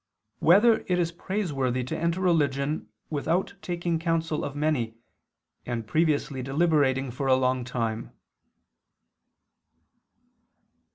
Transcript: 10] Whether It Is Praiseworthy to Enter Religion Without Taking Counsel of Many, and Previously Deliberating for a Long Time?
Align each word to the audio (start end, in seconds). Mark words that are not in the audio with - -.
10] 0.39 0.47
Whether 0.47 0.83
It 0.87 0.97
Is 0.97 1.11
Praiseworthy 1.11 1.83
to 1.83 1.95
Enter 1.95 2.21
Religion 2.21 2.87
Without 3.11 3.53
Taking 3.61 3.99
Counsel 3.99 4.43
of 4.43 4.55
Many, 4.55 4.95
and 5.63 5.85
Previously 5.85 6.41
Deliberating 6.41 7.11
for 7.11 7.27
a 7.27 7.35
Long 7.35 7.63
Time? 7.63 8.11